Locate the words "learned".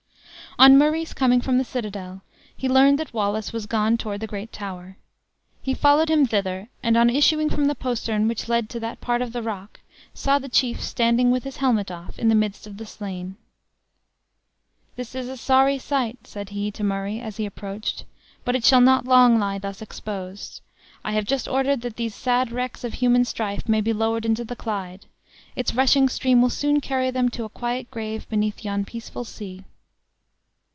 2.67-2.99